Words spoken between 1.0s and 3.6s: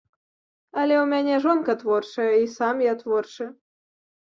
мяне жонка творчая, і сам я творчы.